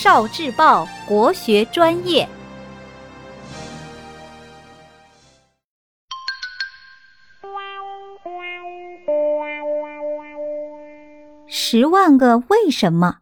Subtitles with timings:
[0.00, 2.28] 少智报国学专业。
[11.48, 13.16] 十万个为什么？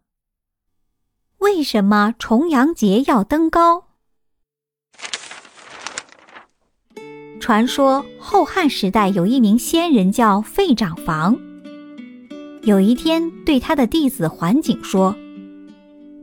[1.39, 3.84] 为什么重阳节要登高？
[7.40, 11.38] 传说后汉时代有一名仙人叫费长房。
[12.64, 15.16] 有一天，对他的弟子桓景说：“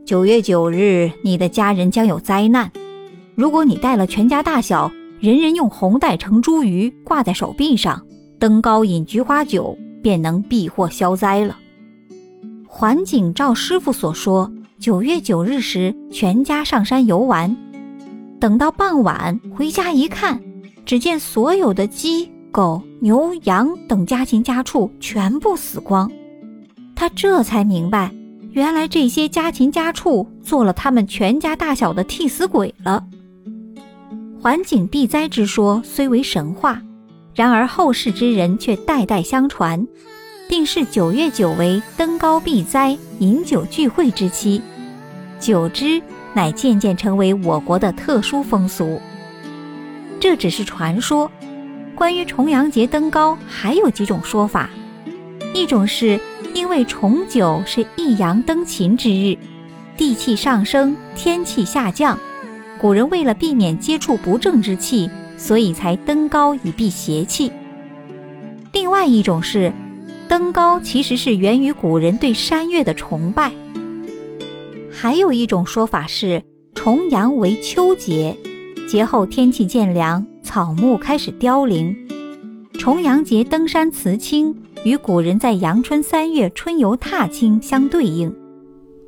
[0.04, 2.70] 九月九日，你的家人将有灾难。
[3.34, 8.04] 如果你带了全家大小，人人用红带盛茱萸挂在手臂上，
[8.38, 11.56] 登高饮菊花酒，便能避祸消灾了。”
[12.68, 17.56] 桓景照师傅所说，九月九日时，全家上山游玩。
[18.38, 20.38] 等到傍晚回家一看，
[20.84, 26.12] 只见所有的鸡、狗、牛、羊等家禽家畜全部死光。
[26.94, 28.12] 他这才明白，
[28.54, 33.04] 原来这些家禽家畜做了他们全家大小的替死鬼了。
[34.40, 36.80] 环境避灾之说虽为神话，
[37.34, 39.84] 然而后世之人却代代相传，
[40.48, 44.62] 并视九月九为登高避灾、饮酒聚会之期，
[45.40, 46.00] 久之
[46.32, 49.00] 乃渐渐成为我国的特殊风俗。
[50.20, 51.28] 这只是传说，
[51.96, 54.70] 关于重阳节登高还有几种说法，
[55.52, 56.20] 一种是。
[56.54, 59.36] 因为重九是一阳登秦之日，
[59.96, 62.16] 地气上升，天气下降，
[62.80, 67.50] 古人为了避免接触不正之气，所以才登高以避邪气。
[68.72, 69.72] 另外一种是，
[70.28, 73.50] 登高其实是源于古人对山岳的崇拜。
[74.92, 76.40] 还有一种说法是，
[76.72, 78.36] 重阳为秋节，
[78.88, 81.96] 节后天气渐凉，草木开始凋零，
[82.78, 84.54] 重阳节登山辞青。
[84.84, 88.28] 与古人在阳春三月春游踏青相对应。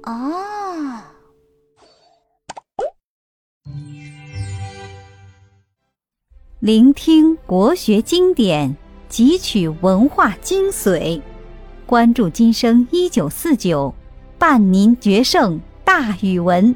[0.04, 0.34] 哦，
[6.60, 8.74] 聆听国学经典，
[9.10, 11.20] 汲取文化精髓，
[11.84, 13.94] 关注今生一九四九，
[14.38, 16.74] 伴您决胜大语文。